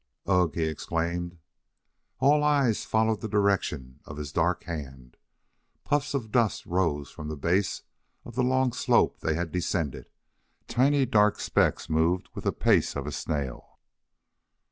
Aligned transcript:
"Ugh!" 0.25 0.51
he 0.55 0.63
exclaimed. 0.63 1.37
All 2.17 2.43
eyes 2.43 2.85
followed 2.85 3.21
the 3.21 3.27
direction 3.27 3.99
of 4.05 4.17
his 4.17 4.31
dark 4.31 4.63
hand. 4.63 5.15
Puffs 5.83 6.15
of 6.15 6.31
dust 6.31 6.65
rose 6.65 7.11
from 7.11 7.27
the 7.27 7.37
base 7.37 7.83
of 8.25 8.33
the 8.33 8.41
long 8.43 8.73
slope 8.73 9.19
they 9.19 9.35
had 9.35 9.51
descended; 9.51 10.09
tiny 10.67 11.05
dark 11.05 11.39
specks 11.39 11.87
moved 11.87 12.29
with 12.33 12.45
the 12.45 12.51
pace 12.51 12.95
of 12.95 13.05
a 13.05 13.11
snail. 13.11 13.77